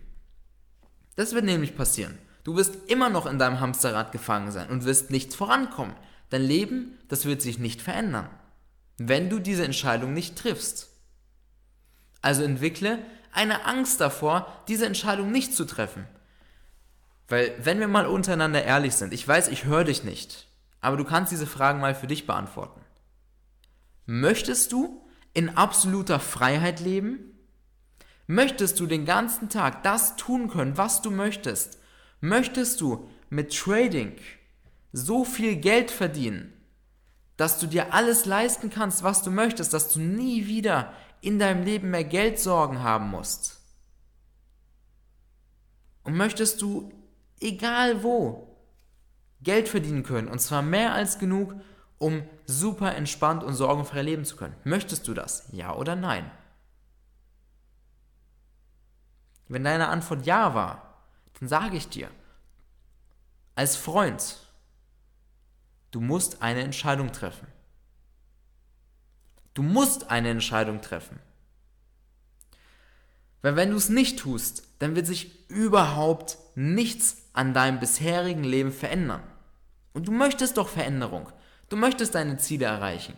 Das 1.16 1.34
wird 1.34 1.46
nämlich 1.46 1.76
passieren. 1.76 2.18
Du 2.44 2.56
wirst 2.56 2.76
immer 2.88 3.10
noch 3.10 3.26
in 3.26 3.40
deinem 3.40 3.60
Hamsterrad 3.60 4.12
gefangen 4.12 4.52
sein 4.52 4.70
und 4.70 4.86
wirst 4.86 5.12
nichts 5.12 5.36
vorankommen. 5.36 5.96
Dein 6.30 6.42
Leben, 6.42 6.98
das 7.08 7.26
wird 7.26 7.42
sich 7.42 7.60
nicht 7.60 7.82
verändern, 7.82 8.30
wenn 8.98 9.30
du 9.30 9.40
diese 9.40 9.64
Entscheidung 9.64 10.14
nicht 10.14 10.36
triffst. 10.36 10.90
Also 12.22 12.44
entwickle 12.44 13.00
eine 13.32 13.66
Angst 13.66 14.02
davor, 14.02 14.48
diese 14.68 14.86
Entscheidung 14.86 15.32
nicht 15.32 15.56
zu 15.56 15.66
treffen. 15.66 16.08
Weil, 17.28 17.54
wenn 17.60 17.80
wir 17.80 17.88
mal 17.88 18.06
untereinander 18.06 18.64
ehrlich 18.64 18.94
sind, 18.94 19.14
ich 19.14 19.28
weiß, 19.28 19.48
ich 19.48 19.66
höre 19.66 19.84
dich 19.84 20.04
nicht, 20.04 20.48
aber 20.82 20.98
du 20.98 21.04
kannst 21.04 21.32
diese 21.32 21.48
Fragen 21.48 21.80
mal 21.80 21.96
für 21.96 22.08
dich 22.08 22.28
beantworten. 22.28 22.82
Möchtest 24.06 24.72
du 24.72 25.06
in 25.34 25.58
absoluter 25.58 26.20
Freiheit 26.20 26.80
leben? 26.80 27.33
Möchtest 28.28 28.80
du 28.80 28.86
den 28.86 29.06
ganzen 29.06 29.50
Tag 29.50 29.84
das 29.84 30.16
tun 30.16 30.50
können, 30.50 30.78
was 30.78 31.02
du 31.02 31.12
möchtest? 31.12 31.80
Möchtest 32.22 32.80
du 32.82 33.10
mit 33.30 33.56
Trading 33.56 34.16
so 34.92 35.26
viel 35.26 35.58
Geld 35.58 35.92
verdienen, 35.92 36.54
dass 37.36 37.60
du 37.60 37.68
dir 37.68 37.94
alles 37.94 38.26
leisten 38.26 38.70
kannst, 38.70 39.04
was 39.04 39.24
du 39.24 39.32
möchtest, 39.32 39.74
dass 39.74 39.92
du 39.92 40.00
nie 40.00 40.48
wieder 40.48 40.94
in 41.22 41.40
deinem 41.40 41.64
Leben 41.64 41.90
mehr 41.90 42.04
Geldsorgen 42.04 42.82
haben 42.82 43.10
musst? 43.10 43.60
Und 46.04 46.16
möchtest 46.16 46.62
du 46.62 46.92
egal 47.44 48.04
wo, 48.04 48.48
Geld 49.42 49.68
verdienen 49.68 50.04
können. 50.04 50.28
Und 50.28 50.40
zwar 50.40 50.62
mehr 50.62 50.94
als 50.94 51.20
genug, 51.20 51.54
um 51.98 52.24
super 52.46 52.96
entspannt 52.96 53.44
und 53.44 53.54
sorgenfrei 53.54 54.02
leben 54.02 54.26
zu 54.26 54.36
können. 54.36 54.56
Möchtest 54.64 55.08
du 55.08 55.14
das? 55.14 55.50
Ja 55.52 55.76
oder 55.76 55.96
nein? 55.96 56.32
Wenn 59.54 59.66
deine 59.66 59.90
Antwort 59.90 60.26
ja 60.26 60.56
war, 60.56 60.96
dann 61.40 61.48
sage 61.48 61.78
ich 61.78 61.88
dir, 61.88 62.10
als 63.54 63.76
Freund, 63.76 64.40
du 65.92 66.02
musst 66.02 66.42
eine 66.42 66.64
Entscheidung 66.64 67.12
treffen. 67.12 67.46
Du 69.54 69.62
musst 69.62 70.10
eine 70.10 70.30
Entscheidung 70.30 70.82
treffen. 70.82 71.20
Weil 73.44 73.56
wenn 73.56 73.70
du 73.70 73.78
es 73.78 73.90
nicht 73.90 74.18
tust, 74.18 74.64
dann 74.80 74.96
wird 74.96 75.06
sich 75.06 75.48
überhaupt 75.52 76.40
nichts 76.56 77.18
an 77.34 77.54
deinem 77.54 77.80
bisherigen 77.80 78.44
Leben 78.44 78.72
verändern. 78.72 79.22
Und 79.94 80.08
du 80.08 80.12
möchtest 80.12 80.58
doch 80.58 80.68
Veränderung. 80.68 81.32
Du 81.70 81.76
möchtest 81.76 82.16
deine 82.16 82.38
Ziele 82.38 82.66
erreichen. 82.66 83.14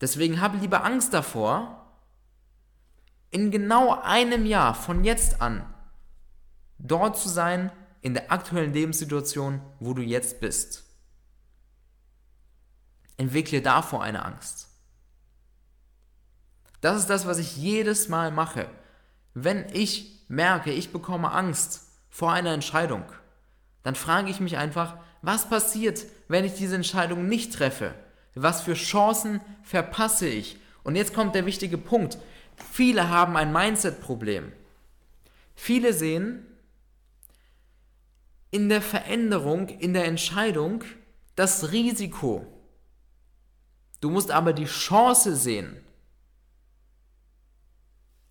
Deswegen 0.00 0.40
habe 0.40 0.58
lieber 0.58 0.82
Angst 0.82 1.14
davor, 1.14 1.87
in 3.30 3.50
genau 3.50 4.00
einem 4.02 4.46
Jahr 4.46 4.74
von 4.74 5.04
jetzt 5.04 5.40
an 5.40 5.64
dort 6.78 7.18
zu 7.18 7.28
sein, 7.28 7.72
in 8.00 8.14
der 8.14 8.30
aktuellen 8.30 8.72
Lebenssituation, 8.72 9.60
wo 9.80 9.92
du 9.92 10.02
jetzt 10.02 10.40
bist. 10.40 10.84
Entwickle 13.16 13.60
davor 13.60 14.02
eine 14.02 14.24
Angst. 14.24 14.68
Das 16.80 16.96
ist 16.96 17.10
das, 17.10 17.26
was 17.26 17.38
ich 17.38 17.56
jedes 17.56 18.08
Mal 18.08 18.30
mache. 18.30 18.68
Wenn 19.34 19.66
ich 19.72 20.24
merke, 20.28 20.70
ich 20.70 20.92
bekomme 20.92 21.32
Angst 21.32 21.88
vor 22.08 22.32
einer 22.32 22.52
Entscheidung, 22.52 23.04
dann 23.82 23.96
frage 23.96 24.30
ich 24.30 24.38
mich 24.38 24.56
einfach, 24.56 24.96
was 25.22 25.48
passiert, 25.48 26.04
wenn 26.28 26.44
ich 26.44 26.54
diese 26.54 26.76
Entscheidung 26.76 27.26
nicht 27.26 27.52
treffe? 27.52 27.94
Was 28.34 28.60
für 28.60 28.74
Chancen 28.74 29.40
verpasse 29.64 30.28
ich? 30.28 30.58
Und 30.84 30.94
jetzt 30.94 31.12
kommt 31.12 31.34
der 31.34 31.46
wichtige 31.46 31.76
Punkt. 31.76 32.18
Viele 32.72 33.08
haben 33.08 33.36
ein 33.36 33.52
Mindset-Problem. 33.52 34.52
Viele 35.54 35.92
sehen 35.92 36.46
in 38.50 38.68
der 38.68 38.82
Veränderung, 38.82 39.68
in 39.68 39.92
der 39.92 40.04
Entscheidung 40.04 40.84
das 41.36 41.72
Risiko. 41.72 42.46
Du 44.00 44.10
musst 44.10 44.30
aber 44.30 44.52
die 44.52 44.66
Chance 44.66 45.36
sehen 45.36 45.80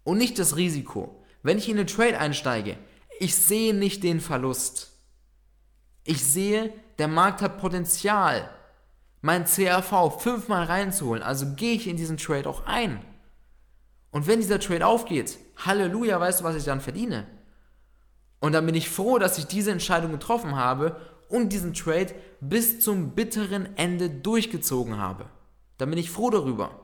und 0.03 0.17
nicht 0.17 0.39
das 0.39 0.55
Risiko. 0.55 1.23
Wenn 1.43 1.57
ich 1.57 1.69
in 1.69 1.77
eine 1.77 1.85
Trade 1.85 2.17
einsteige, 2.17 2.77
ich 3.19 3.35
sehe 3.35 3.73
nicht 3.73 4.03
den 4.03 4.21
Verlust. 4.21 4.93
Ich 6.03 6.23
sehe, 6.23 6.73
der 6.97 7.09
Markt 7.09 7.41
hat 7.41 7.59
Potenzial, 7.59 8.49
mein 9.21 9.45
CRV 9.45 10.21
fünfmal 10.21 10.63
reinzuholen. 10.63 11.21
Also 11.21 11.53
gehe 11.55 11.73
ich 11.73 11.87
in 11.87 11.97
diesen 11.97 12.17
Trade 12.17 12.47
auch 12.49 12.65
ein. 12.65 13.03
Und 14.11 14.27
wenn 14.27 14.39
dieser 14.39 14.59
Trade 14.59 14.85
aufgeht, 14.85 15.37
Halleluja, 15.57 16.19
weißt 16.19 16.39
du, 16.39 16.43
was 16.43 16.55
ich 16.55 16.63
dann 16.63 16.81
verdiene? 16.81 17.27
Und 18.39 18.53
dann 18.53 18.65
bin 18.65 18.75
ich 18.75 18.89
froh, 18.89 19.17
dass 19.17 19.37
ich 19.37 19.47
diese 19.47 19.71
Entscheidung 19.71 20.11
getroffen 20.11 20.55
habe 20.55 20.99
und 21.29 21.51
diesen 21.51 21.73
Trade 21.73 22.13
bis 22.39 22.79
zum 22.79 23.15
bitteren 23.15 23.75
Ende 23.77 24.09
durchgezogen 24.09 24.97
habe. 24.97 25.25
Dann 25.77 25.89
bin 25.89 25.99
ich 25.99 26.11
froh 26.11 26.29
darüber. 26.29 26.79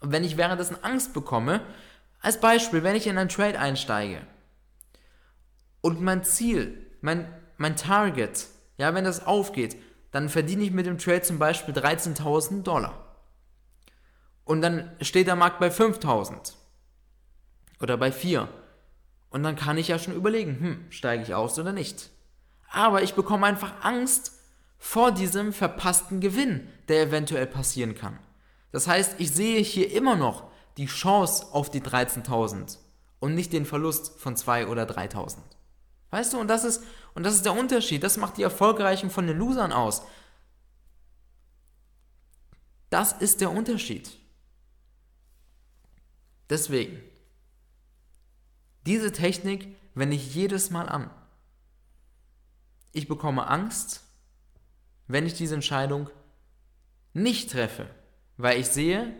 Und 0.00 0.12
wenn 0.12 0.24
ich 0.24 0.36
währenddessen 0.36 0.82
Angst 0.82 1.12
bekomme, 1.14 1.62
als 2.20 2.40
Beispiel, 2.40 2.82
wenn 2.82 2.96
ich 2.96 3.06
in 3.06 3.16
einen 3.16 3.28
Trade 3.28 3.58
einsteige 3.58 4.20
und 5.80 6.00
mein 6.00 6.24
Ziel, 6.24 6.86
mein, 7.00 7.32
mein 7.56 7.76
Target, 7.76 8.46
ja, 8.76 8.94
wenn 8.94 9.04
das 9.04 9.26
aufgeht, 9.26 9.76
dann 10.10 10.28
verdiene 10.28 10.64
ich 10.64 10.72
mit 10.72 10.86
dem 10.86 10.98
Trade 10.98 11.22
zum 11.22 11.38
Beispiel 11.38 11.74
13.000 11.74 12.62
Dollar. 12.62 13.07
Und 14.48 14.62
dann 14.62 14.90
steht 15.02 15.26
der 15.26 15.36
Markt 15.36 15.60
bei 15.60 15.68
5.000 15.68 16.54
oder 17.82 17.98
bei 17.98 18.10
4. 18.10 18.48
Und 19.28 19.42
dann 19.42 19.56
kann 19.56 19.76
ich 19.76 19.88
ja 19.88 19.98
schon 19.98 20.14
überlegen, 20.14 20.58
hm, 20.58 20.86
steige 20.88 21.22
ich 21.22 21.34
aus 21.34 21.58
oder 21.58 21.74
nicht. 21.74 22.08
Aber 22.70 23.02
ich 23.02 23.12
bekomme 23.12 23.46
einfach 23.46 23.82
Angst 23.82 24.32
vor 24.78 25.12
diesem 25.12 25.52
verpassten 25.52 26.20
Gewinn, 26.20 26.66
der 26.88 27.02
eventuell 27.02 27.46
passieren 27.46 27.94
kann. 27.94 28.18
Das 28.72 28.86
heißt, 28.86 29.16
ich 29.18 29.32
sehe 29.32 29.60
hier 29.60 29.92
immer 29.92 30.16
noch 30.16 30.50
die 30.78 30.86
Chance 30.86 31.48
auf 31.52 31.70
die 31.70 31.82
13.000 31.82 32.78
und 33.20 33.34
nicht 33.34 33.52
den 33.52 33.66
Verlust 33.66 34.18
von 34.18 34.34
2.000 34.34 34.68
oder 34.68 34.84
3.000. 34.84 35.36
Weißt 36.08 36.32
du, 36.32 36.40
und 36.40 36.48
das 36.48 36.64
ist 36.64 36.84
und 37.12 37.24
das 37.24 37.34
ist 37.34 37.44
der 37.44 37.52
Unterschied, 37.52 38.02
das 38.02 38.16
macht 38.16 38.38
die 38.38 38.44
erfolgreichen 38.44 39.10
von 39.10 39.26
den 39.26 39.36
Losern 39.36 39.72
aus. 39.72 40.04
Das 42.88 43.12
ist 43.12 43.42
der 43.42 43.50
Unterschied. 43.50 44.08
Deswegen 46.50 47.02
diese 48.86 49.12
Technik 49.12 49.76
wende 49.94 50.16
ich 50.16 50.34
jedes 50.34 50.70
Mal 50.70 50.88
an. 50.88 51.10
Ich 52.92 53.06
bekomme 53.06 53.46
Angst, 53.48 54.02
wenn 55.06 55.26
ich 55.26 55.34
diese 55.34 55.54
Entscheidung 55.54 56.08
nicht 57.12 57.50
treffe, 57.50 57.88
weil 58.36 58.58
ich 58.58 58.68
sehe 58.68 59.14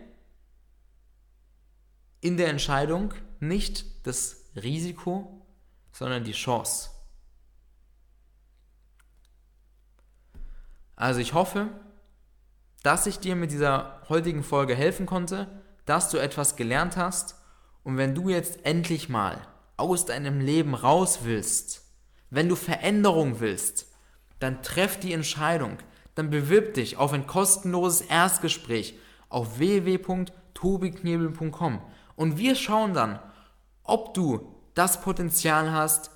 in 2.21 2.37
der 2.37 2.49
Entscheidung 2.49 3.13
nicht 3.39 4.07
das 4.07 4.37
Risiko, 4.55 5.45
sondern 5.91 6.23
die 6.23 6.31
Chance. 6.31 6.89
Also 10.95 11.19
ich 11.19 11.33
hoffe, 11.33 11.69
dass 12.83 13.07
ich 13.07 13.19
dir 13.19 13.35
mit 13.35 13.51
dieser 13.51 14.01
heutigen 14.09 14.43
Folge 14.43 14.75
helfen 14.75 15.05
konnte, 15.05 15.58
dass 15.89 16.09
du 16.09 16.17
etwas 16.17 16.55
gelernt 16.55 16.95
hast. 16.97 17.35
Und 17.83 17.97
wenn 17.97 18.13
du 18.13 18.29
jetzt 18.29 18.63
endlich 18.65 19.09
mal 19.09 19.41
aus 19.75 20.05
deinem 20.05 20.39
Leben 20.39 20.75
raus 20.75 21.21
willst, 21.23 21.81
wenn 22.29 22.47
du 22.47 22.55
Veränderung 22.55 23.39
willst, 23.39 23.87
dann 24.39 24.61
treff 24.61 24.99
die 24.99 25.13
Entscheidung, 25.13 25.79
dann 26.13 26.29
bewirb 26.29 26.75
dich 26.75 26.97
auf 26.97 27.11
ein 27.13 27.25
kostenloses 27.25 28.01
Erstgespräch 28.01 28.93
auf 29.29 29.57
www.tobiknebel.com 29.57 31.81
und 32.15 32.37
wir 32.37 32.53
schauen 32.55 32.93
dann, 32.93 33.17
ob 33.83 34.13
du 34.13 34.53
das 34.75 35.01
Potenzial 35.01 35.71
hast, 35.71 36.11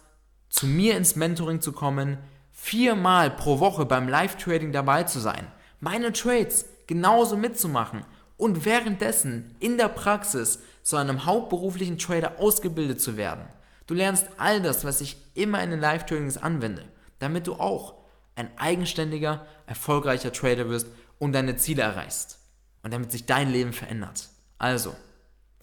zu 0.50 0.68
mir 0.68 0.96
ins 0.96 1.16
Mentoring 1.16 1.62
zu 1.62 1.72
kommen, 1.72 2.20
viermal 2.52 3.32
pro 3.32 3.60
Woche 3.60 3.86
beim 3.86 4.08
Live-Trading 4.08 4.72
dabei 4.72 5.02
zu 5.04 5.20
sein, 5.20 5.48
meine 5.80 6.14
Trades 6.14 6.66
genauso 6.86 7.36
mitzumachen 7.38 8.06
und 8.38 8.66
währenddessen 8.66 9.56
in 9.60 9.78
der 9.78 9.90
Praxis 9.90 10.60
zu 10.82 10.98
einem 10.98 11.26
hauptberuflichen 11.26 11.98
Trader 11.98 12.40
ausgebildet 12.40 13.02
zu 13.02 13.18
werden. 13.18 13.46
Du 13.88 13.94
lernst 13.94 14.28
all 14.38 14.62
das, 14.62 14.86
was 14.86 15.02
ich 15.02 15.18
immer 15.34 15.62
in 15.64 15.72
den 15.72 15.80
Live-Tradings 15.80 16.38
anwende, 16.38 16.84
damit 17.20 17.48
du 17.48 17.56
auch 17.56 17.96
ein 18.36 18.50
eigenständiger, 18.58 19.46
erfolgreicher 19.66 20.32
Trader 20.32 20.70
wirst 20.70 20.88
und 21.20 21.34
deine 21.34 21.56
Ziele 21.56 21.84
erreichst. 21.84 22.40
Und 22.82 22.94
damit 22.94 23.12
sich 23.12 23.26
dein 23.26 23.50
Leben 23.50 23.72
verändert. 23.72 24.30
Also, 24.58 24.94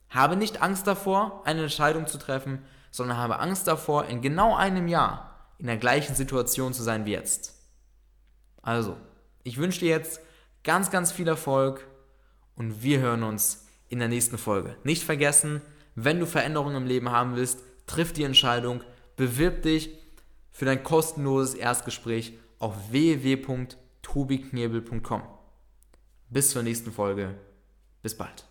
habe 0.08 0.36
nicht 0.36 0.62
Angst 0.62 0.86
davor, 0.86 1.42
eine 1.44 1.62
Entscheidung 1.62 2.06
zu 2.06 2.18
treffen, 2.18 2.64
sondern 2.90 3.18
habe 3.18 3.38
Angst 3.40 3.66
davor, 3.66 4.06
in 4.06 4.22
genau 4.22 4.56
einem 4.56 4.88
Jahr 4.88 5.48
in 5.58 5.66
der 5.66 5.76
gleichen 5.76 6.14
Situation 6.14 6.72
zu 6.72 6.82
sein 6.82 7.04
wie 7.04 7.12
jetzt. 7.12 7.54
Also, 8.62 8.96
ich 9.42 9.58
wünsche 9.58 9.80
dir 9.80 9.90
jetzt 9.90 10.20
ganz, 10.64 10.90
ganz 10.90 11.12
viel 11.12 11.28
Erfolg 11.28 11.86
und 12.60 12.82
wir 12.82 13.00
hören 13.00 13.22
uns 13.22 13.66
in 13.88 14.00
der 14.00 14.08
nächsten 14.08 14.36
Folge. 14.36 14.76
Nicht 14.84 15.02
vergessen, 15.02 15.62
wenn 15.94 16.20
du 16.20 16.26
Veränderungen 16.26 16.76
im 16.76 16.86
Leben 16.86 17.10
haben 17.10 17.34
willst, 17.34 17.60
triff 17.86 18.12
die 18.12 18.24
Entscheidung, 18.24 18.82
bewirb 19.16 19.62
dich 19.62 19.96
für 20.52 20.66
dein 20.66 20.82
kostenloses 20.82 21.54
Erstgespräch 21.54 22.34
auf 22.58 22.74
www.tobiknebel.com. 22.90 25.22
Bis 26.28 26.50
zur 26.50 26.62
nächsten 26.62 26.92
Folge. 26.92 27.34
Bis 28.02 28.14
bald. 28.14 28.49